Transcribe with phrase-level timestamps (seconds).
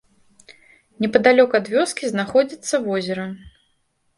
[1.03, 3.29] Непадалёк ад вёскі знаходзіцца возера.